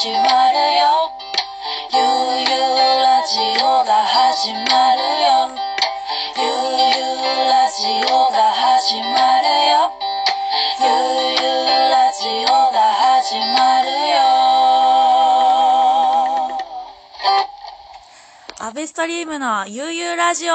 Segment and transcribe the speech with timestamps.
[0.00, 0.24] 始まる
[0.80, 1.12] よ。
[1.92, 2.00] ゆう
[2.40, 5.52] ゆうラジオが始まるよ。
[6.38, 6.48] ゆう
[6.88, 9.04] ゆうラジオが始ま
[9.42, 9.92] るよ。
[10.80, 10.88] ゆう
[11.36, 14.24] ゆうラジオが始まるよ。
[18.58, 20.54] アベストリームのゆうゆうラジオ。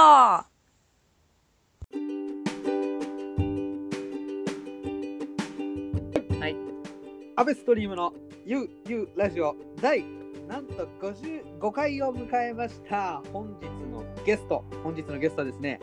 [7.38, 8.14] アベストリームの
[8.48, 10.06] ゆうゆうラジオ第
[10.48, 13.20] なんと55回を迎えました。
[13.34, 15.80] 本日のゲスト本日のゲストはですね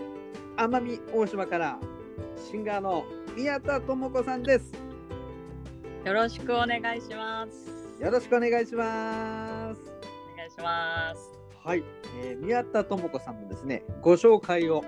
[0.57, 1.81] 奄美大島から
[2.37, 3.03] シンガーの
[3.37, 4.73] 宮田智子さんです。
[6.05, 8.01] よろしくお願いします。
[8.01, 9.81] よろしくお願いします。
[10.33, 11.33] お願いします。
[11.65, 11.83] はい、
[12.23, 14.85] えー、宮田智子さんのですねご紹介を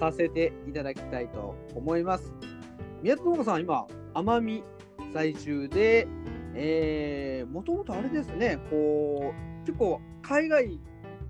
[0.00, 2.32] させていただきたいと思います。
[3.02, 4.64] 宮田智子さん今奄美
[5.12, 6.08] 在住で、
[6.54, 10.80] えー、もともとあれですね、こう、結構海外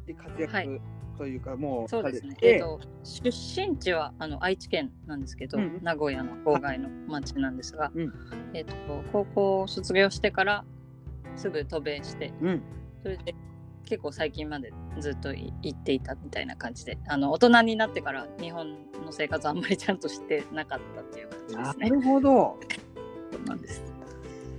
[0.06, 0.81] で活躍
[1.16, 8.12] というか、はい、もうそうですね、えーと、出身地はあの愛知県なんですけど、うん、名古屋の郊外の町なんですが、うん、
[8.53, 8.75] えーと、
[9.12, 10.64] 高校を卒業してから
[11.36, 12.62] すぐ渡米して、うん、
[13.03, 13.34] それで
[13.84, 18.72] 結構最近までずっと行っていたみたいな感じであの大人になってから日本
[19.05, 21.91] の生活あんまりちゃんとしてなかったっていう感じですね。
[21.91, 22.59] なるほど。
[23.34, 23.94] ことなんです。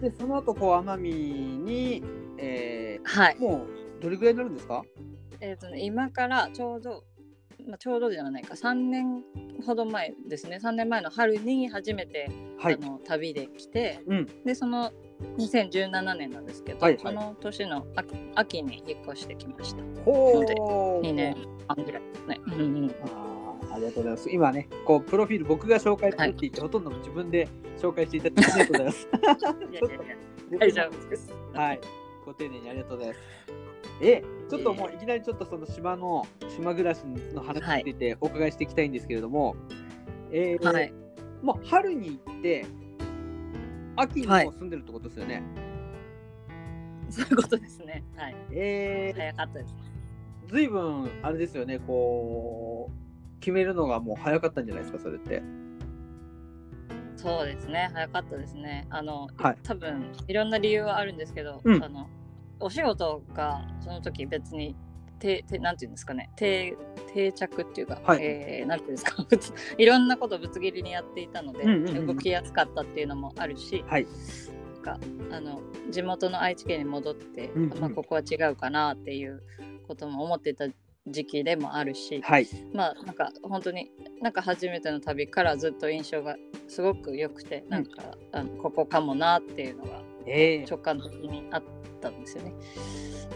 [0.01, 2.03] で、その後こう奄美に、
[2.37, 3.65] えー、はい、も
[3.99, 4.83] うどれぐらいになるんですか？
[5.41, 7.03] えっ、ー、とね、今からちょうど、
[7.67, 9.23] まあ、ちょうどじゃないか、3年
[9.65, 14.91] ほど前ですね、3年前の春に初めて、はい、あの旅で来て、うん、で、その
[15.37, 19.81] 2017年なんですけど、はいはい、その年の秋秋に引っ越してきました。
[20.03, 21.01] ほう。
[21.01, 21.35] 2年
[21.67, 22.01] 半ぐらい。
[22.13, 22.39] ですね。
[22.47, 22.55] うんう
[22.87, 23.34] ん
[23.71, 24.29] ありがとうございます。
[24.29, 29.07] 今ね、こうプロフィール僕が紹介するって言って、はい、ほとんど自分で紹介していただき ありがとうございます。
[30.59, 31.33] 大丈夫です。
[31.53, 31.79] はい。
[32.25, 33.21] ご丁寧にありがとうございます。
[34.01, 37.03] え、ちょっともういきなりちょっとその島の島暮らし
[37.33, 39.57] の話についてお伺いしていきたいんですけれども、はい、
[40.31, 40.93] えー、はい、
[41.41, 42.65] もう春に行って
[43.95, 45.35] 秋にも住んでるってことですよね。
[45.35, 45.43] はい、
[47.09, 48.03] そういうことですね。
[48.15, 48.35] はい。
[48.51, 49.75] えー、早かったです。
[50.47, 53.04] ずいぶんあれですよね、こう
[53.39, 55.41] 決めるのがもう早かったんじゃないですか、それって。
[57.15, 58.85] そうですね、早かったですね。
[58.89, 62.07] あの、はい、多分いろんな理由はあるんですけど、うん、あの
[62.59, 64.75] お仕事がその時別に
[65.19, 66.29] ててなんていうんですかね。
[66.35, 66.75] 定
[67.13, 69.25] 定着っていうか、はい、えー、なんていうんですか。
[69.77, 74.07] いろんなことぶつ切りにやっていたので、うんうんうん、動きやすかったっていうのもあるし、はい、
[74.85, 74.99] か
[75.31, 79.41] あの地元の愛知県に戻って、うんうん、まあ、ここは違うかなっていう
[79.87, 80.65] ことも思ってた
[81.07, 86.35] 時期でもあるし、はい、まあなんか本当になんか初めての旅からずっと印象が
[86.67, 91.63] すごく良くて、うん、なんかあのここかもなっていうのが直感的にあっ
[92.01, 92.53] たんですよね。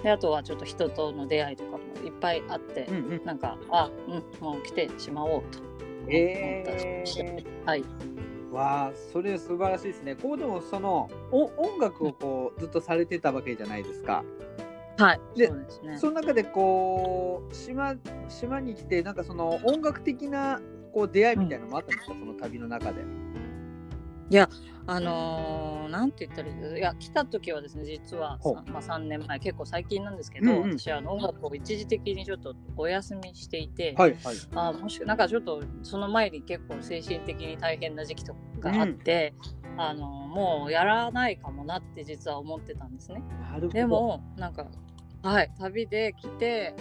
[0.02, 5.80] であとはちょっと人との出会いとかもいっぱいあって、うんうん、なんかあうんもう来てしまおうと思った
[6.12, 7.84] えー、はい
[8.51, 10.16] わあそれ素晴らしいですね。
[10.16, 14.24] こうでもそのお音楽をこうずっとされてたわけじゃないですか。
[15.00, 17.96] はい、でそうですね、その中でこう島
[18.28, 20.60] 島に来てなんかその音楽的な
[20.94, 23.04] こう出会いみたいなのもあったんですか、うん、その旅の中で。
[24.32, 24.48] いや
[24.86, 39.34] あのー、なんて言ったらいいですいや来た時はですね実は、まあ、3年前結構最近なんですけど、うんうん、私あの音楽を一時的にちょっとお休みしていて、はいはい、あもしなんかちょっとその前に結構精神的に大変な時期とかあって、
[39.74, 43.24] うん、あのもうやらないかもなって実は思ってたんですね。
[43.72, 44.68] でもなんか
[45.24, 46.74] はい旅で来て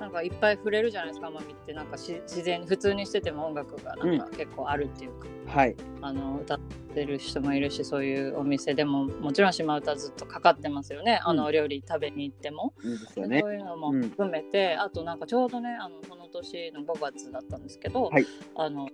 [0.00, 1.74] なんかいっぱい触れるじゃないですか奄美って。
[1.74, 6.60] なんか自然に普通にしてても音楽がなんか結構あるっていうか、うん、はい、あの歌っ
[6.94, 18.26] てる人もいるしそういうお店でももちろん島唄ずっとかかってますよね、うん、あの料理食べに行っても、いいですよね、そういうのも含めて、うん、あとなんかちょうどねあのこの年の5月だったんですけど、はい、
[18.56, 18.88] あの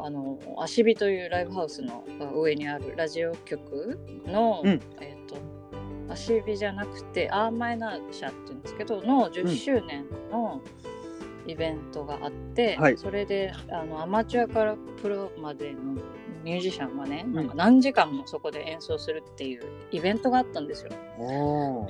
[0.00, 5.36] あの足火というライブハウスの上にあるラジオ局の、えっ、ー、と
[6.08, 10.60] 足火じゃなくてアーマイナー社っていうんですけどの10周年の
[11.46, 15.94] イベントがあって、うんそれであのアマチュアからプロまでの
[16.44, 20.90] ミュージシャンがね、うん、なんか何時間もそこで演奏するっていうイベントがあったんですよ。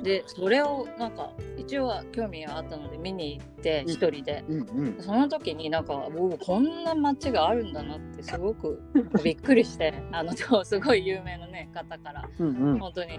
[0.03, 4.87] でそれをなんか一応は興味があったので見に行って一人で、うんうん。
[4.97, 6.09] うん、その時になんか
[6.41, 8.81] こんな街があるんだなってすごく
[9.25, 10.33] びっくりしてあの
[10.65, 13.19] すごい有名な、ね、方から、うんうん、本当に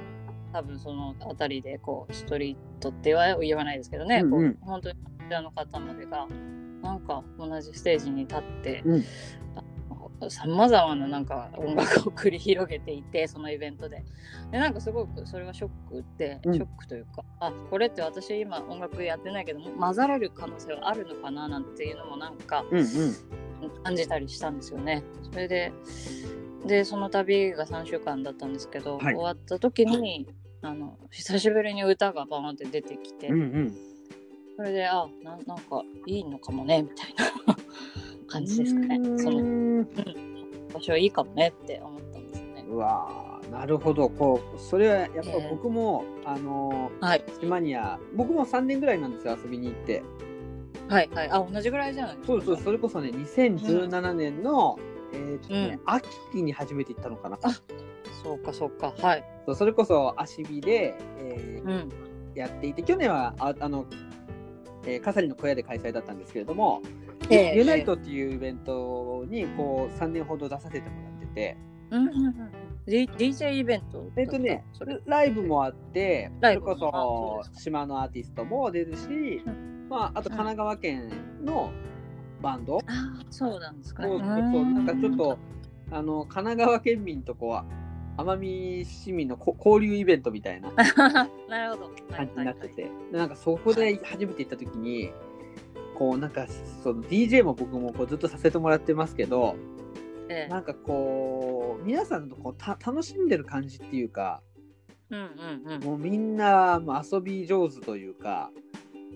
[0.55, 6.27] 多分その辺りでこうストリートっては言わないですけどね、うんうん、こう本当にこちらの方までが
[6.81, 8.95] なんか同じステージに立って、う
[10.27, 14.05] ん、さまざまななんか音楽を繰り広げていて そのイベントで。
[14.49, 22.63] でなんかすごくそれはショックで、ショックというかあこれって私今音楽やってないけど混ざれる可能性はあるのかななんていうのもなんか
[23.83, 25.03] 感じたりしたんですよね。
[25.23, 25.73] それで
[26.65, 30.27] でその旅が3週間だったんですけど、はい、終わった時に
[30.65, 33.77] あの久しぶりに歌がバーンって出てきて、うんうん、
[34.57, 37.13] それであななんかいいのかもねみたい
[37.45, 37.55] な
[38.27, 38.97] 感じですかね。
[39.19, 39.87] その、うん、
[40.73, 42.65] 場所はいいかもねって思ったんですね。
[42.67, 50.03] うわなるほどこうそれはやっぱ僕も、えー、あのはい、島には僕も3年ぐらいなんですよ遊びに行って。
[50.89, 52.33] はいはいあ同じぐらいじゃないですか。
[52.33, 54.79] そうそうそれこそね2017年の、
[55.13, 57.37] うん、えーとね、うん、秋に初めて行ったのかな。
[58.25, 58.93] あそうかそうか。
[58.97, 59.23] はい。
[59.45, 61.89] そうそれこそ足火で、えー、うん、
[62.33, 63.85] やっていて去年はああの、
[64.85, 66.81] えー、笠利の小屋で開催だったんですけれども、
[67.29, 71.57] えー、ユナイトっていうイベントにこう3年ほど出させてもらってて。
[71.91, 72.51] うんうんうん
[72.87, 74.63] DJ イベントえっとね、
[75.05, 81.09] ライブもあって、それこそ島のアーティストも出るし、うん、まあ、あと神奈川県
[81.43, 81.71] の
[82.43, 82.77] バンド。
[82.85, 84.39] あそうなんですか、ね、そうそうな
[84.81, 85.37] んかちょっと、
[85.91, 87.65] あの、神奈川県民とこは、
[88.17, 90.71] 奄美市民の交流イベントみたいな。
[91.49, 91.91] なるほど。
[92.15, 95.11] 感じになってて、なんかそこで初めて行った時に、
[95.95, 96.47] こうなんか
[96.83, 99.55] その DJ も僕もこうずっとさせてもらってますけど、
[100.29, 104.41] ええ、なんかこう皆さんのこうた楽しんでる感じっていうか、
[105.09, 105.19] うん
[105.65, 106.81] うんうん、もうみんな
[107.11, 108.51] 遊び上手というか、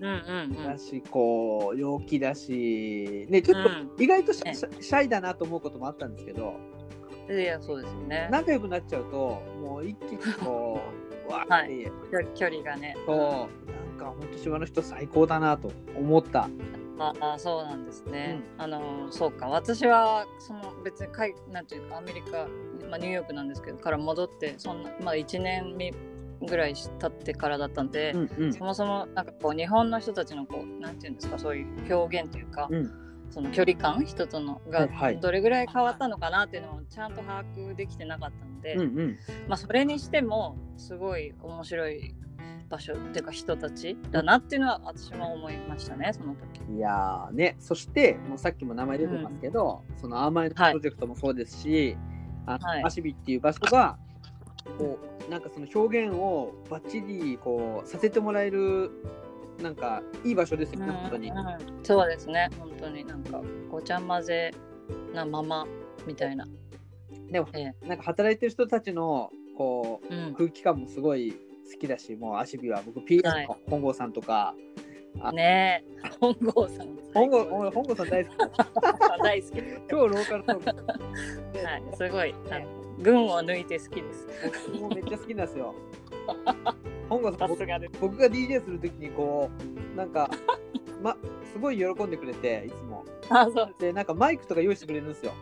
[0.00, 6.54] んうんうん、だしこう陽気だし、ね、ちょっと意外とシャ,、シャイだなと思うこともあったんですけど、
[7.30, 8.28] いやそうですね。
[8.30, 10.80] 仲良くなっちゃうともう一気にこ
[11.28, 12.96] う わーって、はい、距離がね。
[13.06, 13.70] そう。
[14.00, 16.48] か本当島の人最高だなと思った。
[16.98, 18.40] ああそうなんですね。
[18.56, 19.48] うん、あのそうか。
[19.48, 22.46] 私はその別にかいなんていうかアメリカ、
[22.90, 25.94] まあ、ニューヨークなんですけどから戻ってそんなまあ1年目
[26.42, 32.90] ぐらい経ってからだったんで、うんうん、そもそもなんかこう日本の人たちのこうなんていうんですかそういう表現というか、うん、
[33.30, 34.88] その距離感人とのが
[35.20, 39.18] どれぐらい変わったのかなっていうのをちゃんと把握できてなかったので、うんうん、
[39.48, 42.14] まあそれにしてもすごい面白い
[42.68, 46.60] 場所っていうか人たちだなっていうのは私も思いましたねその時。
[46.76, 51.96] いやねそしてもうさっきも名前出てますけど、うん、そのアーマイのプロジェクトもそうですし、
[52.46, 53.98] はい、あの、アシビっていう場所が
[54.78, 58.90] こうなんかその表現をバッチリこうさせてもらえる
[59.62, 61.34] なんかいい場所ですよね、うん、本当に、うん、
[61.82, 63.40] そうですね本当になんか
[63.70, 64.52] ごちゃ混ぜ
[65.14, 65.66] なまま
[66.06, 66.46] みたいな
[67.30, 74.54] でも、ええ、なんか働いてる人たちのこう、うん、空気感もすごい好きだし、もう足火は僕 PS の本郷さんとか、
[75.20, 76.88] はい、ねえ、本郷さん。
[77.14, 78.36] 本郷本郷さん大好き。
[79.22, 79.62] 大好き。
[79.88, 81.60] 超ローカルトーク。
[81.64, 82.32] はい、すごい。
[82.32, 82.66] ね、
[83.00, 84.28] 群を抜いて好きです。
[84.72, 85.74] 僕もめっちゃ好きなんですよ。
[87.10, 87.66] 本郷さん僕
[88.00, 89.50] 僕が DJ するときにこ
[89.94, 90.30] うなんか
[91.02, 91.16] ま、
[91.52, 93.04] すごい喜んでくれていつも。
[93.30, 95.32] あそうでなんかマイクとか用意してくれるんですよ、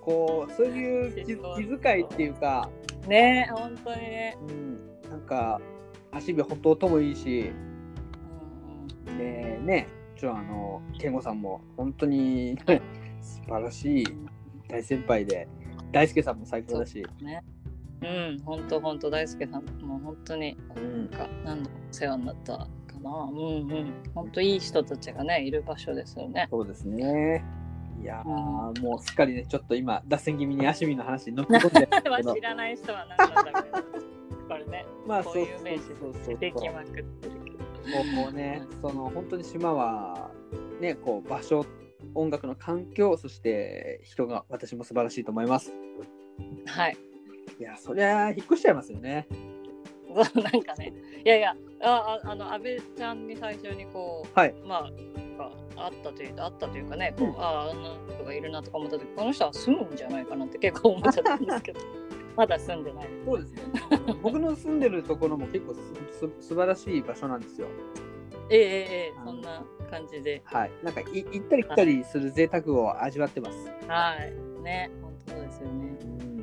[0.00, 1.36] こうそういう気
[1.76, 2.68] 気遣いっていうか。
[3.06, 5.60] ね本当にね、うん、なんか
[6.10, 7.52] 足火本当音もいいし、
[9.06, 12.58] うん、でねちょあの健吾さんも本当に
[13.20, 14.06] 素晴らしい
[14.68, 15.46] 大先輩で
[15.92, 17.44] 大輔さんも最高だし、ね、
[18.02, 22.68] うん本当本当大輔さんも本当になんか何度世話になったか
[23.02, 23.10] な。
[23.10, 23.92] うんうん。
[24.14, 26.48] 本当いい人たちがねいる場所ですよね。
[26.50, 27.44] そうですね。
[28.00, 31.88] いやー、うん、もうすっかりね、ちょっと今、脱線気味にアシミの話に乗っ込んで
[32.34, 33.76] 知らない人は何なんだけど、
[34.48, 35.82] これね、 まあ、こういう名詞
[36.38, 37.04] できまくってる
[37.44, 38.04] けど。
[38.14, 40.30] もうね、その本当に島は、
[40.80, 41.64] ね、こう場所、
[42.14, 45.72] 音楽の環境、そして人が私も素晴らしいと思います。
[46.66, 46.96] はい。
[47.58, 49.26] いや、そりゃ引っ越しちゃいますよね。
[50.16, 50.92] なんかね、
[51.24, 54.90] いやいや、ああの、安倍ちゃんに最初にこう、はい、まあ、
[55.36, 61.80] かあったというあったというかね、こう、うん、あああんな人がいるなとか思った時この人は住むんじゃないかなって結構思っちゃったんですけど。
[62.36, 63.08] まだ住んでない。
[63.24, 63.62] そうですね。
[64.22, 65.80] 僕の住んでるところも結構す
[66.18, 67.66] す素晴らしい場所なんですよ。
[68.50, 70.42] ええええそんな感じで。
[70.44, 70.70] はい。
[70.82, 73.72] なんかい行ったり来たりする贅沢を味わってます。
[73.88, 74.62] はい。
[74.62, 76.35] ね本当ですよね、うん、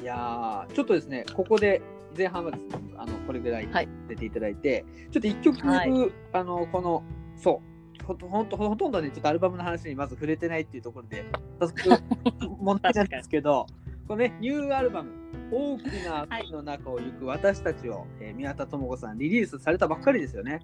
[0.00, 1.82] いやちょっとですねここで
[2.16, 3.68] 前半はですねあのこれぐらい
[4.08, 7.02] 出ていただいて、はい、ちょっと一曲、はい、あのこの
[7.36, 7.70] そう
[8.10, 11.24] ほとほんとほとんどね、ちょっとアルバムの話にまず触れてないっていうところで、
[11.60, 12.02] 早速
[12.58, 13.66] 問題なんですけど、
[14.08, 15.10] このね、ニューアルバム、
[15.52, 20.60] 大きな海の中を行く私たちを、はい、えー、宮田智子さん、リリースされたばっかりですよね。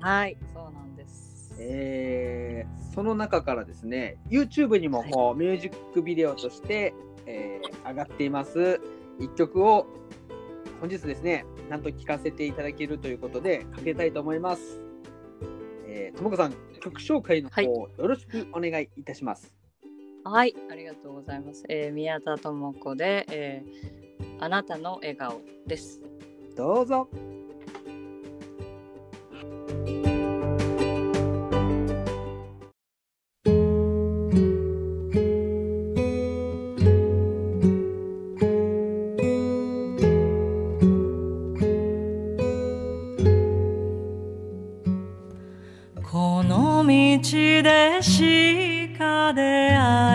[0.00, 1.56] はい、そうなんです。
[1.58, 6.94] えー、その中からですね YouTube にもこう、はい、ミュージックビデオとして、
[7.28, 8.80] えー、上がっています。
[9.20, 9.86] 1曲を
[10.80, 14.80] 本日ですねなんと聴かせていただけるということでかけたいと思います。
[15.86, 19.54] えー、ともこさん曲紹介の方、はい、よろしくお願いいたします。
[20.24, 26.00] はいありがとうございます、えー、宮田智子で、えー、あなたの笑顔です。
[26.56, 27.08] どうぞ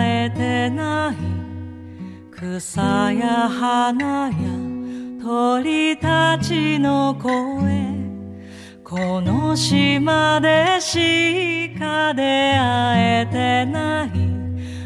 [0.04, 1.16] えてない
[2.30, 4.34] 草や花や
[5.22, 7.94] 鳥たちの声。
[8.84, 14.10] この島でしか出会えてない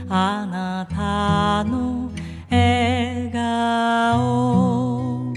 [0.09, 2.11] あなたの
[2.51, 5.35] 笑顔。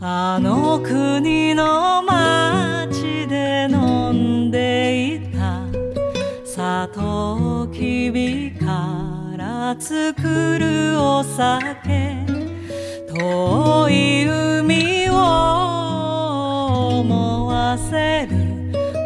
[0.00, 5.62] あの国の街で飲んでいた
[6.44, 8.10] サトウキ
[9.74, 12.14] 作るお酒
[13.12, 14.28] 遠い
[14.60, 15.14] 海を
[17.00, 18.36] 思わせる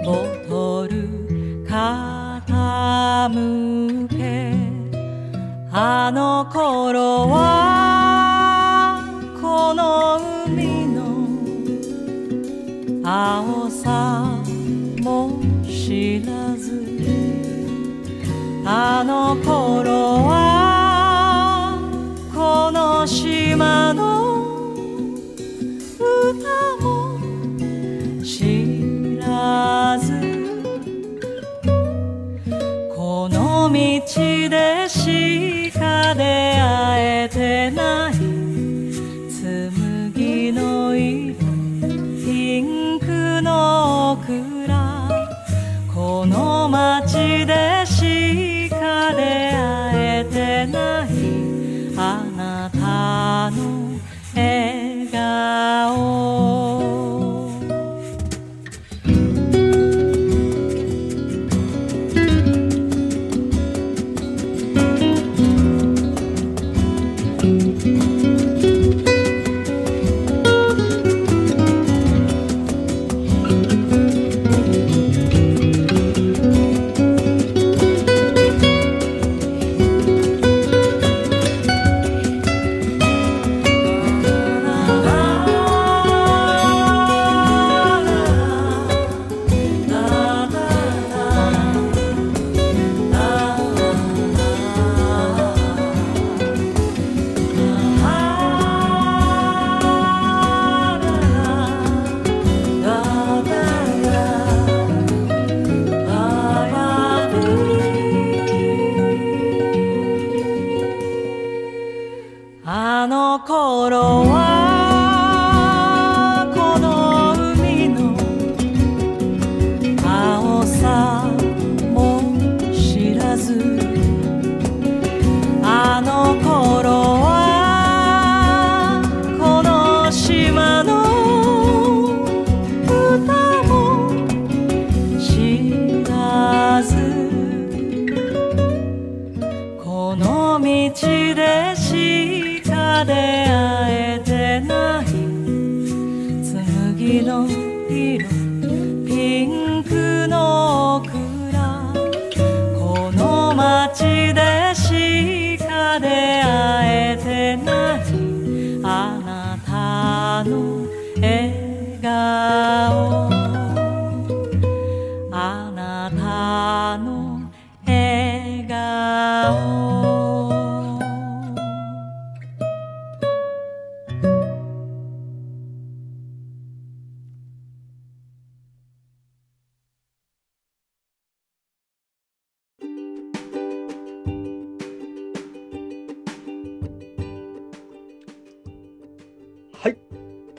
[0.05, 1.09] ボトル
[1.67, 2.09] 傾
[4.09, 4.53] け
[5.73, 9.01] あの頃は
[9.41, 11.01] この海の
[13.03, 14.37] 青さ
[15.01, 16.70] も知らず。
[18.73, 19.91] あの頃
[20.29, 21.77] は
[22.33, 24.20] この島の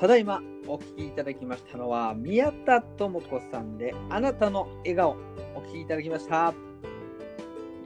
[0.01, 5.15] ただいまお聴きいただきましたのは宮田智子さんであなたの笑顔
[5.53, 6.47] お聴きいただきました。
[6.47, 6.53] あ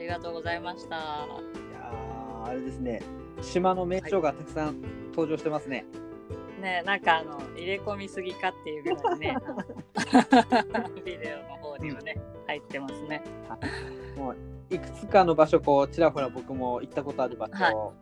[0.00, 0.96] りがとうございました。
[0.96, 1.26] いや
[2.46, 3.02] あれですね。
[3.42, 4.80] 島の名所がたくさん
[5.10, 5.84] 登場してますね、
[6.58, 9.36] はい、ねなんかあの入れ込みすぎかっていうぐらいね。
[11.04, 13.22] ビデオの方方にはね、入ってますね。
[14.16, 14.36] もう
[14.70, 17.92] いくつかの場所こうちらほら僕も行ったことある場所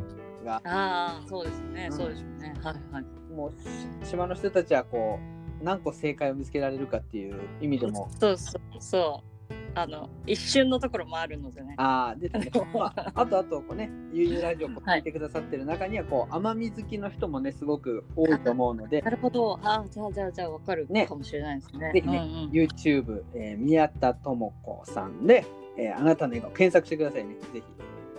[0.44, 2.54] が、はい、ああそうですね、うん、そうですね。
[2.62, 5.18] はいはいもう島の人たちはこ
[5.60, 9.34] う何個正解を見つけられるかっていう意味でもそうそうそう
[9.76, 11.74] あの一瞬のところもあるのでね。
[11.78, 19.02] ああ、で、ね、まあ、 あとあと、こうね、ゆうゆうラジオを聞いてくださってる中には、こう、甘み好きの人もね、すごく多いと思うので。
[19.02, 19.58] なるほど。
[19.62, 21.90] あじゃあ、じゃあ、じゃあ、わかるかもしれないですね。
[21.92, 25.44] ぜひね、うんうん、YouTube、えー、宮田智子さんで、
[25.76, 27.62] えー、あなたの笑顔、検索してくださいね、ぜひ。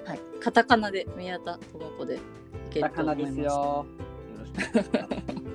[0.05, 0.19] はい。
[0.41, 2.19] カタカナで宮田智子で
[2.73, 3.85] カタカナですよ。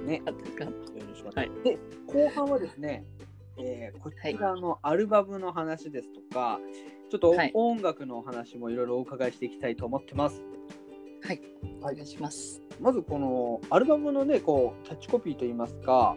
[0.07, 0.17] ね。
[0.17, 1.37] よろしくお願いします。
[1.65, 3.05] で、後半はですね、
[3.59, 10.43] えー、こちらのアルバムの話ですとか、はい、ちょっと音楽の話もいろいろお伺いしていきたいと思ってます。
[11.23, 11.43] はい、
[11.83, 12.63] お願いします。
[12.81, 16.17] まずこのアルバムのね、こうキャッチコピーといいますか、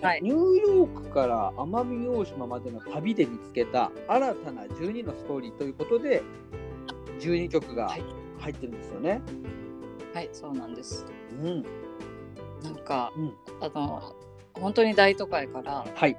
[0.00, 6.22] はい、ニューヨークから奄美大島までの旅で見つけた新たな12のストーリーということで、
[7.20, 7.90] 12曲が
[8.38, 9.10] 入ってるんですよね。
[9.10, 9.20] はい、
[10.14, 11.04] はい、そうなんです。
[11.42, 11.64] うん。
[12.62, 14.14] なんか、うん、あの
[14.54, 16.16] 本当に大都会から、はい、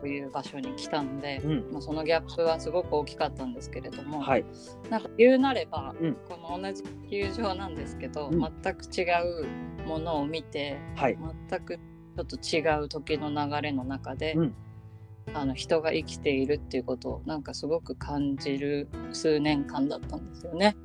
[0.00, 4.44] という場所に来たので、うん、まあ、そのギャップはすごく大きかったんですけれども、はい、
[4.90, 9.04] なんか言うなれば、うん、この同じ球場なんですけど、うん、全く違
[9.82, 14.36] うものを見て、はい、全くちょっと違う時の流れの中で、
[15.32, 20.76] あの人が生きているっていうことをなんかすごく感じる数年間だったんですよね。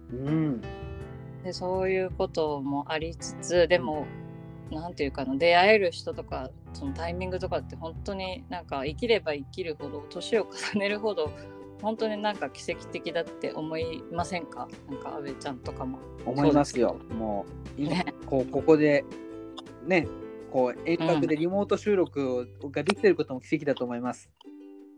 [1.43, 4.07] でそういうこともありつつでも
[4.71, 11.31] 何て言うかな出会える人とかそのタイミングとかって本当になんか生きれば生きるほど年を重ねるほど
[11.81, 14.67] 本当になんか奇跡的だって思いませんか？
[14.89, 15.99] なんか阿部ちゃんとかも。
[16.25, 16.97] 思いますよ。
[17.09, 17.45] も
[17.77, 19.05] う、ね、こうここで
[19.85, 20.05] ね
[20.51, 24.29] こう遠隔でリモート収録ができてることも奇跡だと思います、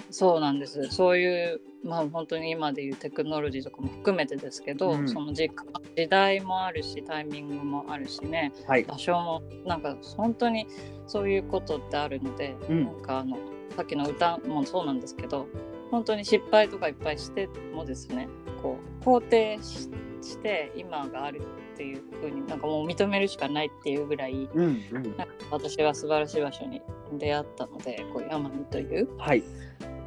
[0.09, 0.87] そうなんです。
[0.89, 5.49] そういうまあ本当に今でいうテクノロジーとかも含めてですけど、うん、その時
[5.95, 10.67] 時代もあるしタイミングもあるしね、はい、場所もなんか本当に
[11.07, 13.37] そういうことってあるので、うん、なんかあの
[13.75, 15.47] さっきの歌もそうなんですけど
[15.89, 18.27] 本当に失敗とかいっぱいしてもですね
[18.61, 21.41] こう肯定して今がある
[21.73, 26.81] っていうふうになんかもう認めるしかないっていうぐらい、うんうん、なんか私は素晴らしい場所に
[27.17, 29.43] 出会ったのでこういう奄美という、はい、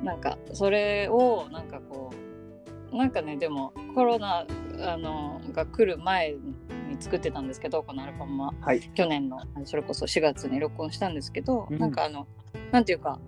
[0.03, 2.13] なんかそれをなんかこ
[2.93, 4.47] うなんかねでもコロナ
[4.81, 12.27] あのが来る前に作ってたんですけどこのアルバムは、はい、去年のそれこそ4月に録音したんですけど、うん、なんかあの
[12.71, 13.19] なんていうか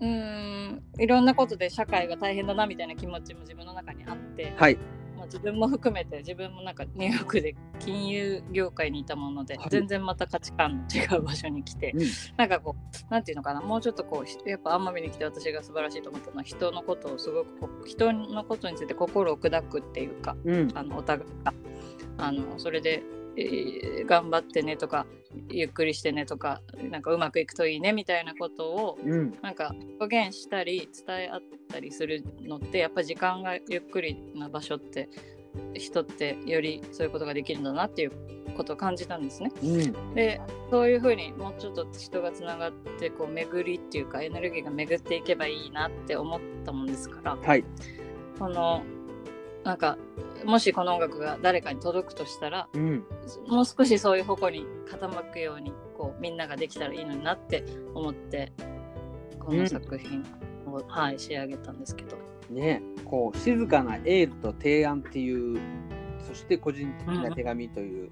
[0.00, 5.01] うんいろんなことで社会が大変だなみたいな気持ちも自分の中にあって、はい、まあ、
[5.32, 21.54] 自分も含めて自分もなんかニューヨークで金融業界にいたもので、はい、全然また価値観の違う場所に来て、うん、なんかこうなんていうのかなもうちょっとこうやっぱ奄美に来て私が素晴らしいと思ったのは人のことをすごくこう人のことについて心を砕くっていうか、うん、あのお互いが。
[22.18, 23.21] あのそれでえー、
[24.06, 25.06] 頑張ってねとか
[25.48, 31.40] ゆっくりしてねとかなんかうまくいくといいねみたいなことを、うん、なんか表現したり伝え合っ
[31.70, 35.08] たりするのってやっぱ時間がゆっくりな場所って
[35.74, 38.12] 人ってよりそういうことができるんだなっていう
[38.56, 39.50] ことを感じたんですね。
[39.62, 40.40] うん、で
[40.70, 47.64] そういうふうにもうちょっと人がつながってこう巡りっていうかエネルギーが巡っていけばいいなって思ったもんですから、はい、
[48.38, 48.82] その
[49.64, 49.96] なんか
[50.44, 53.04] もしこの音楽が誰かに届くとしたら、うん、
[53.48, 58.52] もう少しそういう方向に傾くようにこうみんなができたらいいのになって思って
[59.38, 60.24] この作品
[60.66, 62.16] を、うん、はい、仕上げたんですけど。
[62.50, 65.58] ねこう静かなエールと提案っていう
[66.26, 68.10] そして個人的な手紙という、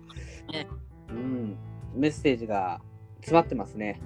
[0.48, 0.66] うんね、
[1.10, 1.56] うん、
[1.94, 2.80] メッセージが
[3.16, 4.00] 詰まってますね。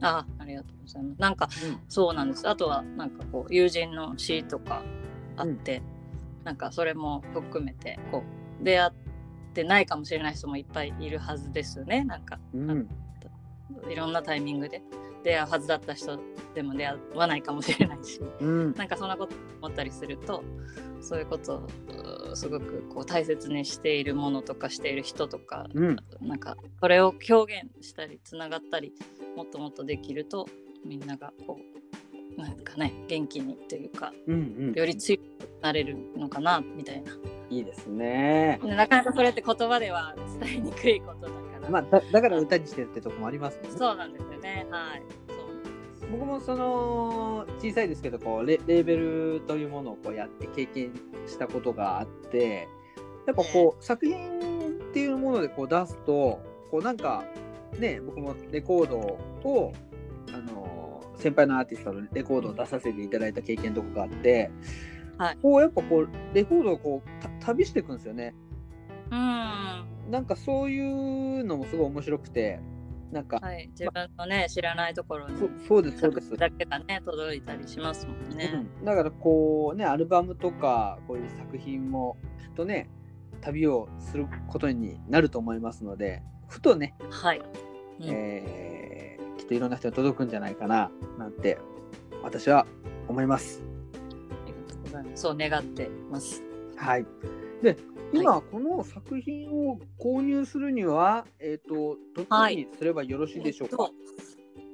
[0.00, 1.20] あありがとうございます。
[1.20, 2.48] なんか、うん、そうなんです。
[2.48, 4.82] あとはなんかこう友人の詩とか
[5.36, 5.82] あって、
[6.48, 8.24] なんかそれも含めてこ
[8.58, 8.90] う出会っ
[9.52, 12.04] てないかもしれない人もいっぱいいるはずですよね。
[12.04, 12.88] なんか、うん、
[13.90, 14.82] いろんなタイミングで。
[15.24, 16.16] 出会うはずだった人
[16.54, 20.44] でも出会わないかもしれないし、うん、なんかそんなこと思ったりすると
[21.00, 21.66] そういうこと
[22.30, 28.92] をすごくこう大切にしているものとかしている人とか、うん、なんかそれを表現したりつながったり
[29.36, 30.46] もっともっとできると
[30.86, 31.78] みんながこう
[32.42, 35.22] なんかね元気にというか、うんうん、より強く
[35.60, 37.12] なれるのかなみたいな。
[37.50, 38.60] いいですね。
[38.62, 41.70] なかなかそれって言葉では伝えにくいことだから。
[41.70, 43.78] まあだだから歌にしてるってとこもありますもんね。
[43.78, 44.66] そうなんですよね。
[44.70, 45.02] はい。
[46.10, 50.92] 僕もその小さいですけどこうレレーベルというものをこうやって経験
[51.26, 52.68] したことがあって
[53.26, 57.24] やっぱこう、作品っていうものでこう出すとこうなんか
[57.78, 59.72] ね僕もレコードを
[60.32, 60.67] あの
[61.18, 64.50] 先輩のアーティストのレコードを出させていただいた経験とかがあって、
[65.18, 68.34] はい、こうやっぱこうレコードをこう旅していくんですよね。
[69.10, 72.60] うん、なんかそういうのもすごい面白くて。
[73.10, 76.36] なんか、はい、自分のね、ま、知らないところにそうですそうです。
[76.36, 82.90] だけがね届いたりしますもんね、うん、だからこうねアルバムとかこういう作品もきっとね
[83.40, 87.44] 旅をすることになると思いますのでふとね、はい、うん、
[88.10, 88.77] えー、
[89.48, 91.58] といろんな人に届くんじゃないかななんて
[92.22, 92.66] 私は
[93.08, 93.62] 思います。
[93.92, 95.22] ありがとうございます。
[95.22, 96.42] そう願ってます。
[96.76, 97.06] はい。
[97.62, 97.76] で、
[98.12, 103.90] 今、この作品を購入するには、えっ、ー、と、どこにすればよろしいでしょうか？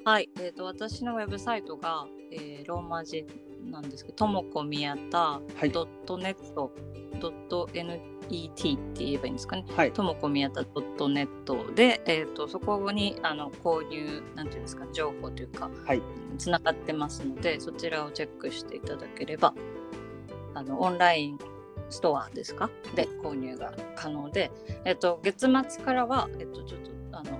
[0.04, 3.26] はい、えっ、ー、と、私のウェブサイトが、えー、ローマ字
[3.70, 5.40] なんですけど、ともこ宮田
[5.72, 6.34] ドットネ
[8.28, 9.64] ットドット NET って言えばいいんですかね。
[9.76, 9.92] はい。
[9.92, 16.02] ともこ宮田ドットネットで、えっ、ー、と、そこにあの購入なんていうんですか、情報というか、はい。
[16.38, 19.54] つながってますので、そちらをチェックしていただければ、
[20.54, 21.38] あのオンライン
[21.90, 22.70] ストアですか？
[22.94, 24.50] で購入が可能で、
[24.84, 27.38] えっと、月末からは、えっと、ちょっとあの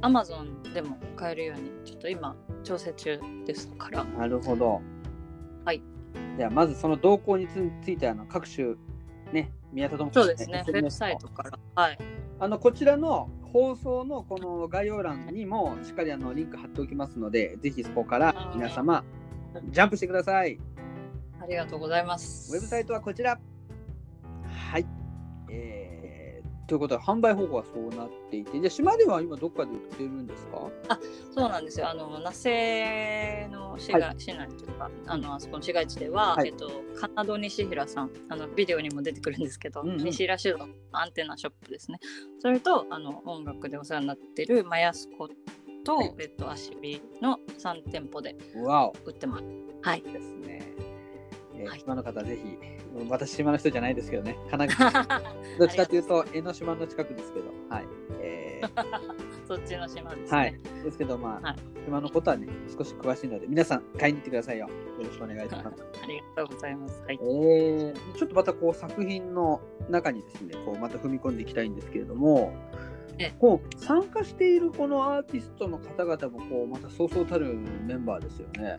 [0.00, 4.80] アマゾンでも買えるようにちょっと今調整中ですからなるほど
[5.64, 5.82] はい
[6.36, 7.48] ではまずその動向に
[7.82, 8.74] ついてあの各種
[9.32, 11.58] ね宮田智そうですねウェブサイトから。
[11.74, 11.98] はい。
[12.40, 19.04] あのこちらの放送のこの概要欄にもしっかりあのリンク貼っておきますのでぜひそこから皆様
[19.70, 20.58] ジャンプしてください。
[21.40, 22.54] ありがとうございます。
[22.54, 23.38] ウェブサイトはこちら。
[24.70, 24.86] はい。
[25.50, 25.87] えー、
[26.68, 30.70] ということで、販売方法はそうなっていて、じゃ島では今どっかで売ってるんですか？
[30.90, 30.98] あ
[31.34, 31.88] そうなんですよ。
[31.88, 41.98] あの、那須の市,、はい、市内というか、あの、あそこの市街地では、はい、えっと、カナド西平さん、あの、ビデオにも出てくるんですけど、うんうん、西平市のアンテナショップですね。
[42.38, 45.26] それと、あの、音楽でお世話になってるマヤスコ
[45.86, 48.36] と、はい、えっと、足火の3店舗で
[49.06, 49.44] 売ってます。
[49.80, 50.02] はい。
[50.02, 50.60] ですね。
[51.58, 52.58] えー、島の方、ぜひ、
[53.08, 55.22] 私、島の人じゃないですけどね、 神奈川、
[55.58, 57.86] どっちかというと、江ノ島の近くですけど、はい。
[58.20, 58.68] えー、
[59.46, 60.38] そっちの島ですね。
[60.38, 60.60] はい。
[60.84, 64.66] ですけど、まあ、はい、島のことはね、少し詳しいので、皆さん、買いに行ってくださいよ。
[64.66, 64.72] よ
[65.04, 65.66] ろしくお願いします。
[66.02, 67.02] ありがとうございます。
[67.02, 67.18] はい。
[67.20, 72.52] えー、ちょっとまたこう、作品の中にですね、こう、また踏み込んでいきたいんですけれども、
[73.40, 78.78] こう参加しているこのアーティストの方々もこうまたそうそうたるメンバーですよね。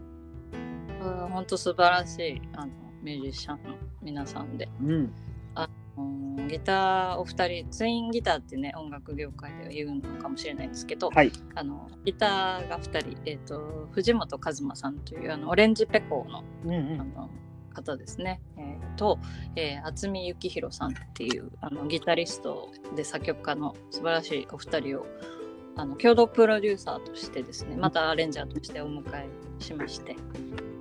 [0.99, 5.13] 本当素晴らしいあのミュージシャンの皆さんで、うん、
[5.55, 17.29] あのギターお二人ツインギターってね音楽業界では言うのかもしれないんですけど、はい、あのギターが2人、えーと、藤本和馬さんというあのオレンジペコのうんうん、あの
[17.73, 19.19] 方ですね、えー、と、
[19.55, 25.05] えー、渥美幸宏さんっていうあのギタリストで作曲家の素晴らしいお二人を
[25.75, 30.15] あの共同プロデューサーとしてですねまたアレンジャーとしてお迎えしまして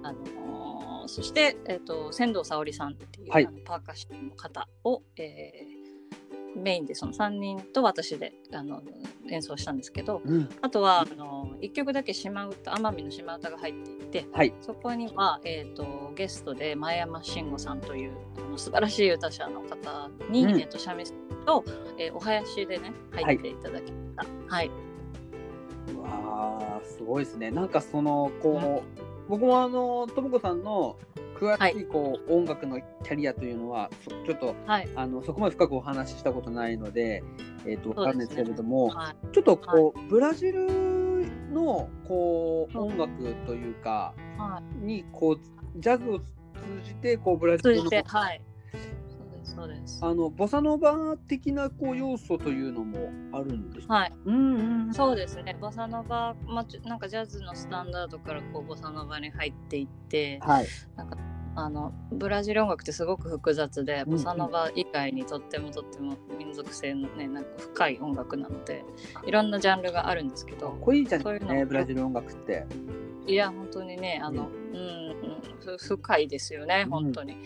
[0.08, 8.82] あのそして、えーと、仙道沙織さんっていう、はい、あのパーカッションの方を、えー、メインでその3人と私であの
[9.30, 21.16] 演奏したんですけど、うん、あとはあの1曲だけ島唄奄美の島唄が入っていて、はい、そこには、えーと、ゲストで前山慎吾さんというあの素晴らしい歌者の方に、うん、えーと、三味線
[21.46, 21.64] と、
[21.98, 24.54] えー、お囃子でね入っていただきました。
[24.54, 24.88] はい、はい
[25.96, 27.50] わあすごいですね。
[27.50, 30.96] なんかそのこう、僕もあのともこさんの
[31.38, 33.90] 詳しいこう、はい、音楽のキャリアというのは
[34.26, 37.22] ちょっと、はい、あのそこまで深くお話ししたことないので、
[37.64, 40.66] えーと、分かるんですけれども、ねはい、ちょっとこう、ブラジル
[41.52, 44.14] のこう音楽というか、
[44.80, 46.24] にこうジャズを通
[46.84, 48.40] じてこうブラジルの、はい
[49.48, 49.98] そうです。
[50.02, 55.56] あのボサノバ的なこう要素というのもあるんですはい、うんうん、そうですね。
[55.60, 61.16] ボサノバ、まあ、なんかジャズのスタンダードからこうボサノバに入っていって、はい、なんか
[61.56, 68.84] あのブラジル音楽ってすごく複雑で、ボサノバ以外にとってもとっても民族性のねなんか深い音楽なので
[69.26, 72.64] いろんなジャンルがあるんですけどかっこいいじゃんねブラジル音楽って。
[73.26, 77.36] いや本当にねあの、うん、うん、深いですよね本当に、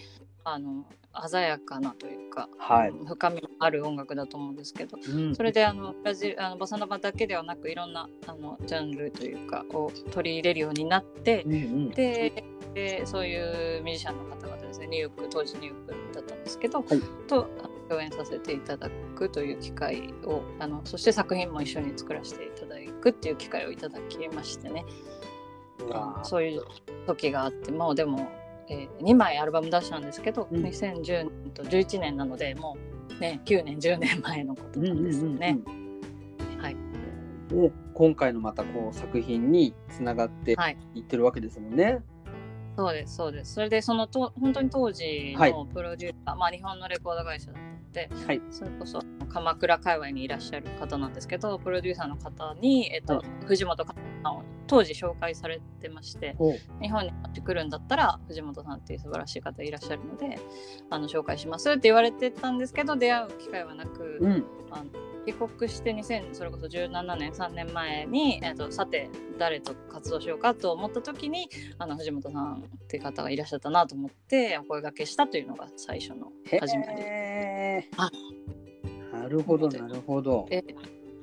[0.45, 0.85] あの
[1.29, 13.37] 鮮やかなというか、はい、深みのある音楽だと思うんですけど、うん、それであのブラジルあのボサノバだけではなくいろんなあのジャンルというかを取り入れるようになって、うんうん、ででそうい
[13.79, 17.49] うミュージシャンの方々ですねニューヨーク当時ニューヨークだったんですけど、はい、と
[17.89, 24.85] 共演させていただくという機会をあのそして作品も一緒に作らせていただくっていう機会をいただきましてね。
[26.23, 26.63] そういう
[27.07, 28.31] 時があってもうでも
[28.73, 32.79] えー、2枚アルバム出したんですけど、うん、2010年と11年なのでも
[33.19, 35.59] うね9年10年前のことなんですよね。
[36.59, 36.77] はい、
[37.49, 40.57] で今回のまたこう作品につながって
[40.95, 41.01] い。
[41.01, 41.85] ってるわけですもんね。
[41.85, 42.03] はい
[42.75, 43.53] そうですそうです。
[43.53, 53.85] それでそのと本当に当時のプロデューサー、はい、まあ日本のレコード会社だったので、はい、それこそ鎌倉界隈にいらっしゃる方なんですけどプロデューサーの方に、えっと、はい、藤本
[54.31, 56.37] を当時紹介されてまして
[56.81, 60.39] 日本に持ってくるんだったら藤本さんっていう素晴らしい方いらっしゃるので
[60.91, 64.85] あの紹介しますって言われてたんですけど出会う機会はなく、うん、あの
[65.27, 69.09] 帰国して2000それこそ17年3年前に、えーと、さて
[69.39, 77.03] 誰と活動しようかと思った時にあの藤本さんっていう方がいらっしゃったなと思ってお声がけしたというのが最初の始まり。
[77.97, 78.11] あ
[79.13, 80.47] なるほどなるほど。
[80.51, 80.65] え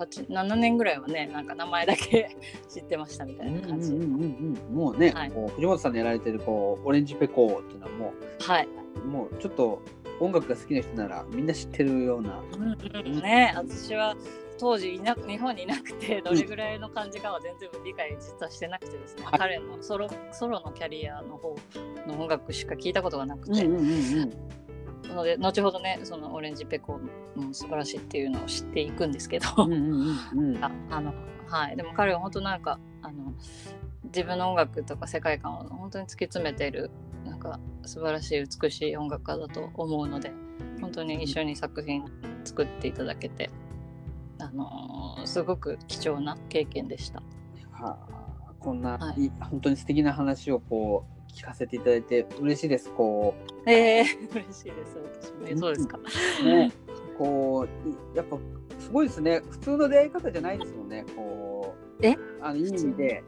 [0.05, 2.35] 7年ぐらいはねなんか名前だけ
[2.67, 8.67] 知ってましたみたいな感じ、うんうんうんうん、もうね、はい、こう藤本さんのやられてるこうオレンジペコっていうのはもう、はい、
[9.05, 9.81] もうちょっと
[10.19, 12.43] 音楽が好きな人ならみんな知ってるような。
[12.57, 13.21] うんうん。
[13.21, 14.15] ね、私は
[14.59, 21.55] 当時いな日本にいなくてどれぐらいの感じかは全然理解実はしてなくてですね、うん、彼のソロソロのキャリアの方
[22.05, 24.33] の音楽しか聞いたことがなくて、うんうんうんうん、
[25.13, 26.99] ので後ほどねそのオレンジペコ
[27.35, 29.47] も素晴らしいっていうのを知っていくんですけど。
[29.57, 29.65] あ
[31.01, 31.13] の、
[31.47, 33.33] はい、でも彼は本当なんかあの
[34.05, 36.91] 自分の音楽とか世界観を本当に突き詰めている
[37.25, 40.31] なんか素晴らしい美しい音楽家だと思うので
[40.81, 42.03] 本当に一緒に作品
[42.43, 43.49] 作っていただけて、
[44.39, 47.21] あのー、すごく貴重な経験でした。
[47.71, 47.97] は
[48.47, 52.91] あ、こんな、はい、本当に素敵な話をこう聞かせていただいて嬉しいです。
[52.91, 53.33] こ
[53.65, 53.69] う。
[53.69, 54.97] ええー、嬉しいです。
[55.21, 55.97] 私も、ね、そうですか。
[56.43, 56.71] ね、
[57.17, 57.67] こ
[58.13, 58.37] うやっぱ
[58.79, 59.41] すごいですね。
[59.49, 61.05] 普通の出会い方じゃないですもんね。
[61.15, 62.05] こう。
[62.05, 62.15] え？
[62.41, 63.23] あのいい意味で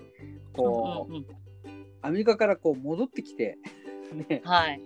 [0.54, 3.58] こう、うんうんうん、アメリカからこう戻ってきて
[4.30, 4.42] ね。
[4.46, 4.82] はい。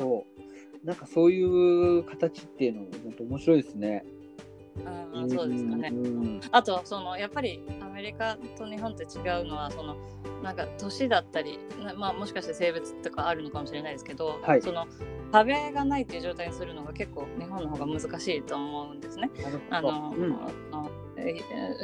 [0.00, 4.04] そうなんかそういう形っていうのも本当面白いですね。
[5.14, 5.92] うん、そうですかね。
[6.50, 9.96] あとそのやっぱりアメリカと日本って違うのはその
[10.42, 11.58] なんか年だったり、
[11.96, 14.86] まあ、もしかして性別とかあるのかもしれないですけど、はい、その
[15.32, 19.30] 壁がないっていう状態にするのが結構日本の方が難しいと思うんですね。
[19.70, 20.38] あの、うん、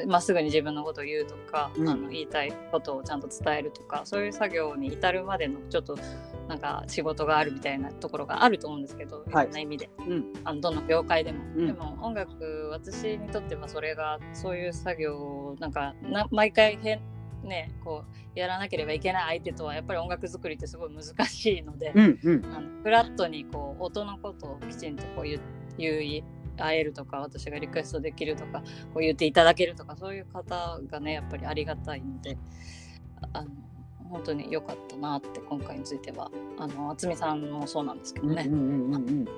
[0.09, 5.97] まっすぐに自分のことを言うとか、うん、あの言いたいことをちゃんと伝えるとかそういう作業に至るまでのちょっと
[6.51, 17.01] なんか仕事があるみたいなところがあると思うんですけど、い、ろんな意味で、うん、あのどの業界でも、うん、でも音楽私にとってはそれがそういう作業をなんかな毎回変
[17.45, 25.41] ねこうやらなければいけない相手とはやっぱり音楽作りってすごい難しいので、うんうん、あのフラットにこう音のことをきちんとこう言
[25.79, 26.25] 言
[26.57, 28.61] 会えるとか私がリクエストできるとか
[28.93, 32.37] こう言っていただけるとかそういう方がねやっぱりありがたいので
[33.33, 33.51] あの
[34.11, 38.45] 本当に良かったなって今回についてはあの渥美さんもそうなんですけどね。
[38.47, 39.29] うんうんうんうん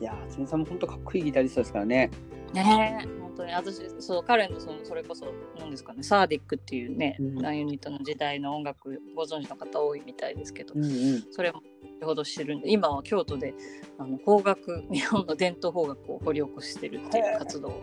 [0.00, 2.10] いや渥美さんも本当かっこいいギタリストですからね。
[2.52, 5.26] ね本当に私そう彼のそのそれこそ
[5.58, 11.62] 何ですかねサーディックっていうね、うん、ユニットの時代の音楽ご存知の方多いみたいですけど、うんうん、それも
[12.04, 13.54] ほどしてるんで今は京都で
[13.98, 17.82] あの邦楽日本の伝統邦楽を掘り起こしてるっていう活動を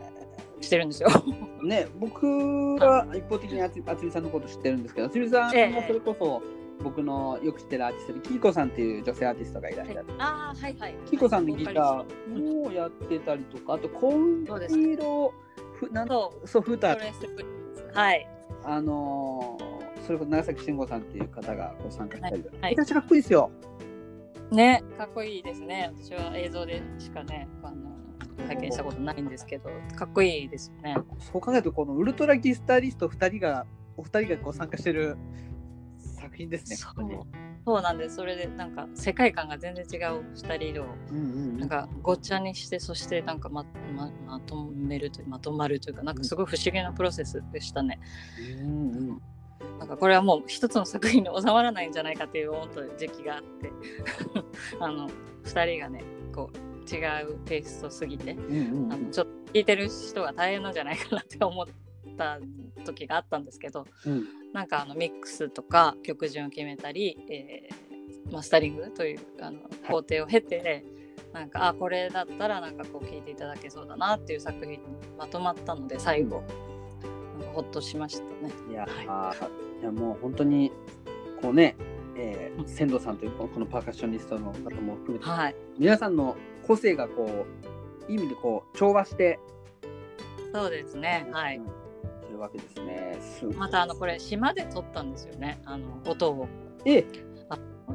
[0.61, 1.09] してるんですよ。
[1.63, 2.25] ね僕
[2.75, 6.41] は一方的にあつみさんのこと知ってるんですけどあつみさんもそれこそ、
[6.83, 10.05] 僕のよく知ってるアーティストでキーコさんっていう女性アーティストがいらっしゃる。
[10.17, 10.95] ああはいはい。
[11.09, 15.33] キーコさんのギターをやってたりとか、あとコンピーロ
[15.73, 17.93] ふなんそうフーター。
[17.93, 18.27] はい。
[18.63, 23.51] あのー、それこそ長崎慎吾さんっていう方がこう参加したりとか、はい、めちゃかっこいいですよ。
[24.51, 25.91] ね、かっこいいですね。
[25.95, 27.98] 私は映像でしかね、あの
[28.47, 30.95] 拝見したことないんですけど、かっこいいですよね。
[31.19, 33.65] そう考えると、このウルトラギスタリスト2人が、
[33.97, 35.17] お二人がこう参加してる
[35.97, 36.75] 作品ですね。
[36.75, 36.95] そう
[37.65, 38.15] そうなんです。
[38.15, 40.85] それでなんか世界観が全然違う2人を、
[41.59, 47.99] なんかごっちゃにして、そしてなんかまままとめるとまとまるというか、なんかすごい不思議なプロセスでしたね。
[48.61, 49.21] うんうん
[49.77, 53.71] なんかこれはもう一つの作品に収まらないんじゃないかっていう本当時期があって
[54.79, 55.09] あの
[55.43, 61.65] 2人がねこう違うテイストすぎて、うんうん、あのちょっと聞いてる人が大変なんじゃないかなって思っ
[62.17, 62.39] た
[62.85, 70.83] 時があったんですけど、うん、なんかあのミックスとか曲順を決めたり、えー、マスタリングというあの工程を経て、
[71.33, 74.79] はい、なんかあこれだったらなんかこう聴いていただけそうだなっていう作品に
[75.17, 76.43] まとまったので最後。
[77.53, 78.51] ほっとしましたね。
[78.69, 79.35] いや、は
[79.79, 80.71] い、いやもう本当に
[81.41, 81.75] こうね、
[82.15, 86.35] えー、仙道さんというこのパーカッショニストの方も含めて、はい、皆さんの
[86.69, 87.47] 個性がこ
[88.07, 89.39] ういい意味でこう調和して
[90.53, 91.27] そうですね。
[91.31, 93.17] はい、うん、するわけですね。
[93.55, 95.59] またあのこれ島で撮ったんですよね。
[95.65, 96.47] あの音を。
[96.85, 97.28] えあ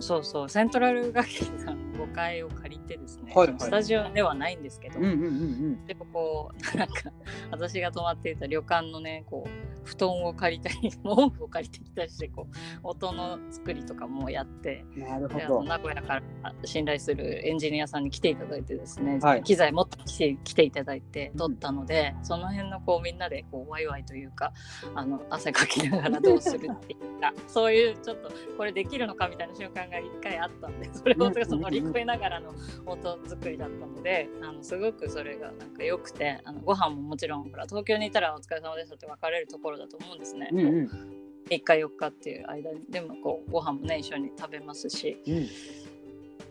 [0.01, 0.49] そうそう。
[0.49, 7.13] セントラル楽器さん5階を借りてですね、はいはい、スタジオではないんですけど、うんうんうんうん、でもこう なんか
[7.51, 15.63] 私が泊まっていた旅館のねこう布団を借りたり 毛布を借りてきたりしてこう音の作りとかもやってなるほど。
[15.65, 24.53] 名古屋から信頼するエンジニアさんに来ていただいてですね、はい、機材持ってきて来ていただいて撮ったので、うん、その辺のこうみんなでこうワイワイというか
[24.95, 32.55] あの汗かきながらどうするっていうかそういうちょっとこれできるのかみたいな瞬間が一回あったんでそれをその乗り越えながらの
[32.87, 40.49] 音作りだったのであのすごくそれがなんか良くてあのご飯ももちろんほら東京にいたらお疲れ様でしたって別れるところだと思うんですね。
[40.53, 45.49] うんうん3日4日っていう間にでもこうご飯もね一緒に食べますし、うん、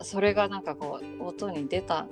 [0.04, 2.08] それがなんかこう音に出たっ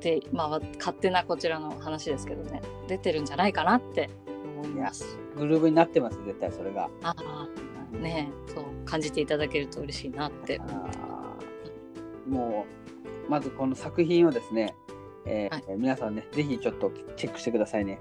[0.00, 4.10] てまあ勝手なこちらの話ですけどね出てるんじゃないかなって
[4.58, 5.18] 思います。
[5.36, 6.90] グルーブになってます絶対それが。
[7.02, 7.48] ああ
[8.00, 10.60] ねそう感じていただけると嬉しいなって。
[12.28, 12.66] も
[13.28, 14.74] うまずこの作品をですね、
[15.26, 18.00] えー、はい、皆さんねぜひちょっとチェックしてくださいね。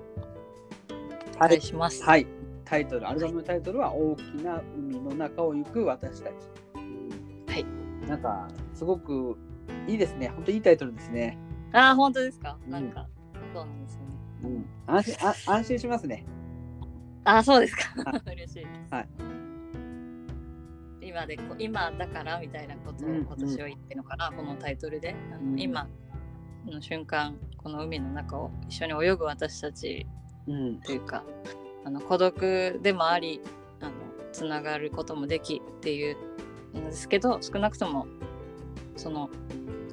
[1.36, 2.04] お願いします。
[2.04, 2.26] はい。
[2.64, 6.34] タイトル、アルバムのタイトルは、大きな海の中を行く私たち。
[7.48, 7.66] はい。
[8.08, 9.38] なんか、すごく
[9.88, 10.30] いいですね。
[10.30, 11.38] 本当いいタイトルですね。
[11.74, 12.58] ああ、本当ですか？
[12.68, 13.08] なんか、
[13.54, 14.08] そうなんですよね。
[14.44, 16.26] うん、安心あ安心しますね。
[17.26, 17.94] あ、そうですか。
[18.32, 18.94] 嬉しいです。
[18.94, 19.08] はい。
[21.16, 25.16] 今で今だからみたいなことを私は言ってるのかな、うんうん、このタイトルで。
[25.32, 25.88] あの、うん、今
[26.66, 30.06] の瞬間、この海の中を一緒に泳ぐ私たち
[30.84, 31.24] というか、
[31.86, 33.40] あの孤独でもあり
[33.80, 33.92] あの
[34.34, 36.18] つながることもできっていう
[36.78, 38.08] んですけど少なくとも
[38.98, 39.30] その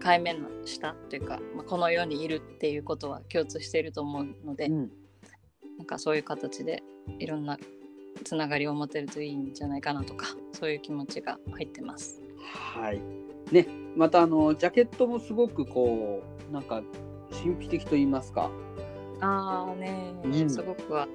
[0.01, 4.91] 海面の下というか、まあ、この世にいるっていうことは共通していると思うので、うん、
[5.79, 6.83] なんかそういう形で
[7.19, 7.59] いろんな
[8.23, 12.21] つながりを持てるといいんじゃないかなとかそういう気持ちが入ってます。
[12.75, 13.01] はい。
[13.51, 16.83] ね、またあのジャケットもすごくこうなんか
[17.31, 18.51] 神秘的と言いますか。
[19.21, 21.07] ああね、うん、すごくは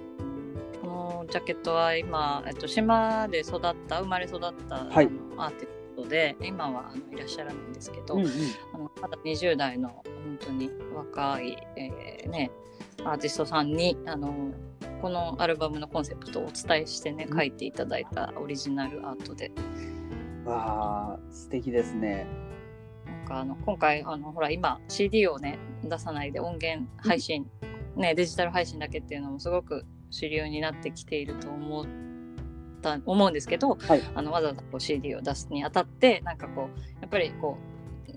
[0.81, 4.39] このジャケットは今、えっと、島で育った生まれ育っ
[4.69, 8.31] た、はい、アーティストで今はあのいらっしゃらないんですけど、うんうん、
[8.73, 12.51] あのまだ20代の本当に若い、えー、ね、
[13.03, 14.51] アーティストさんにあの
[15.01, 19.51] このアルバムのコンセプトをお伝えしてね、書いていただいたオリジナルアートで。
[20.45, 22.25] わあ素敵ですね。
[23.05, 27.45] なんかあの今回あのほら今 CD をね出さないで音源配信、
[27.95, 31.85] うん、ねデジタル配信だけっていうのもすごく主流になってきていると思っ
[32.81, 37.57] た思うんですけど、はい、あのわざわざこう CD を出すにあたってなんかこうやっぱりこ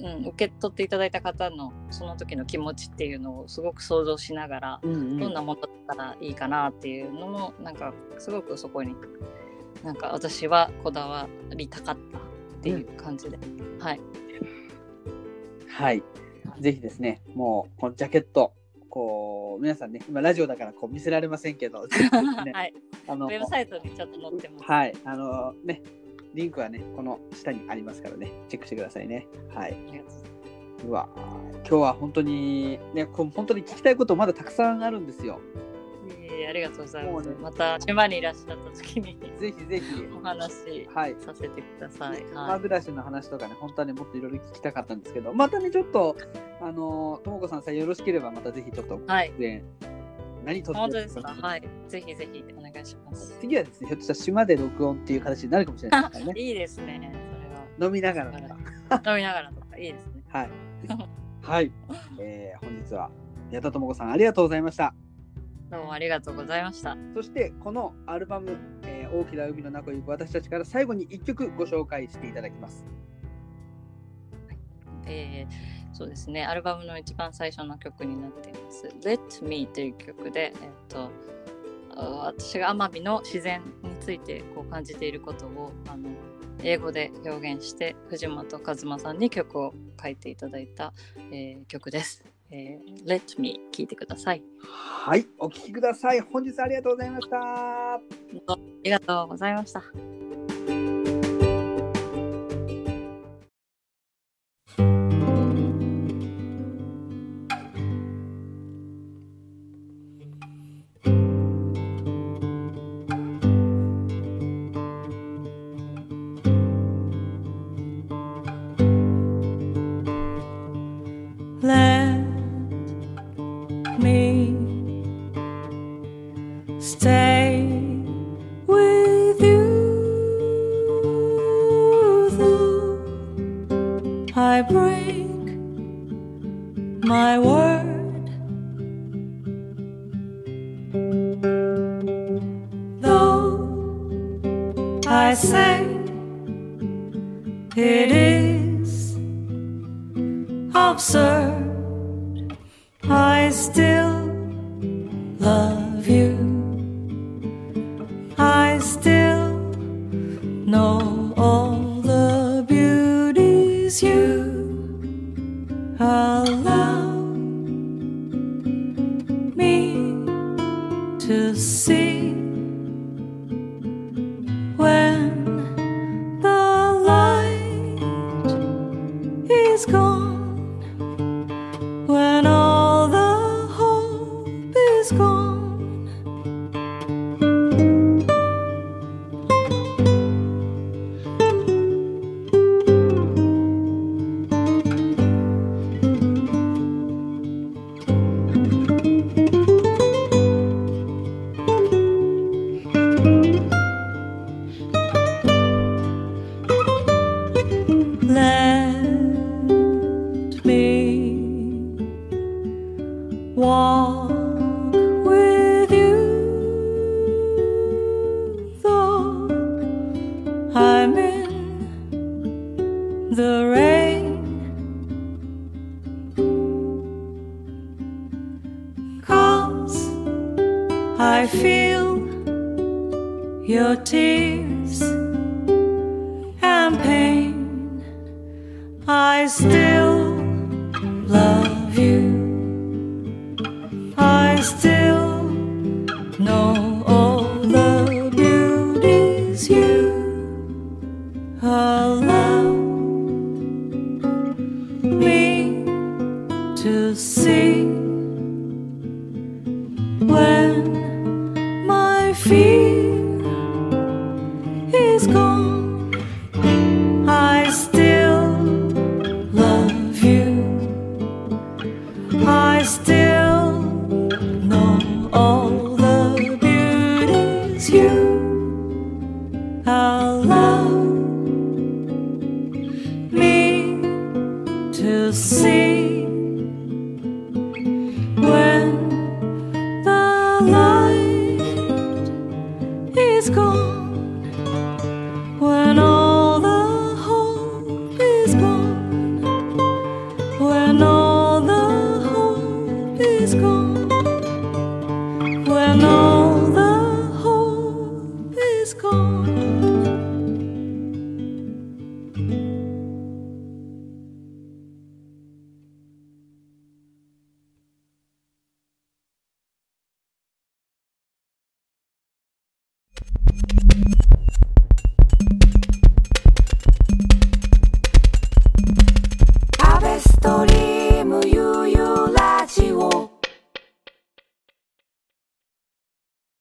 [0.01, 8.95] う、うん、受け取っていただいた方のその時の気持ちっていうのをすごく想像しながら、うんうん、どんなものだったらいいかなっていうのもなんかすごくそこに
[9.83, 12.21] なんか私はこだわりたかったっ
[12.63, 14.01] ていう感じで、うん、はい。
[15.69, 16.03] はい。
[16.61, 18.53] ぜひですね、もうこのジャケット、
[18.91, 21.89] こう皆さんね今ラジオだからこう見せられませんけど、ね、
[22.53, 22.75] はい、
[23.07, 24.65] あのウェブサイトにちょっと載ってます。
[24.65, 25.81] はいあのね
[26.35, 29.27] リンクはねこの下にありますからねチェックしてくださいね。
[29.55, 29.77] はい。
[30.87, 35.41] うわ今日は本当にね本当に聞きたいことまだたくさんあるんですよ。
[36.43, 37.29] えありがとうございます。
[37.29, 42.11] ね、また島にいらっしゃった時にぜひぜひお話させてください。
[42.11, 46.17] はい、島暮らしの話とかね、本当はね、もっといろいろ聞きたかったんですけど、またね、ちょっと、
[46.61, 50.00] あの、ともこさんさえよろしければ、またぜひちょっと出演、はい、
[50.45, 51.35] 何と本当ですか？
[51.41, 51.63] はい。
[51.89, 53.37] ぜひぜひお願いします。
[53.41, 56.33] 次はですね、ひょっとしたら島で録音っていう形になるかもしれないですね。
[56.41, 57.87] いいですね、それは。
[57.89, 58.39] 飲みながらと
[59.01, 59.11] か。
[59.13, 60.23] 飲みながらとか、いいですね。
[60.29, 60.51] はい。
[61.43, 61.73] はい。
[62.19, 63.11] えー、本日は
[63.51, 64.95] 矢田智子さんありがとうございました。
[65.71, 66.97] どうもありがとうございました。
[67.15, 72.85] そしてこのアルバム、えー、大きな海の中を行く私たちから最後に1曲ご紹介していただきます。
[74.49, 74.59] はい、
[75.07, 78.89] えー、そうですね、アルバムの一番最初の曲になっています。
[79.03, 81.11] Let Me という曲で、えっ、と
[81.97, 86.09] 私が奄美の自然についてこう感じていることをあの
[86.63, 90.93] 英語で表現して藤本和馬さんに曲を書いていただいた、
[91.33, 92.25] えー、曲です。
[92.51, 94.43] えー、Let Me 聞いてください。
[94.63, 96.21] はい、お聞きください。
[96.21, 97.39] 本日ありがとうございました。
[97.39, 98.01] あ
[98.83, 99.83] りがとうございました。